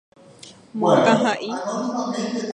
Moakãha'i. 0.79 1.49